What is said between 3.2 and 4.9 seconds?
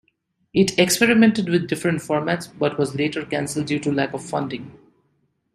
cancelled due to lack of funding.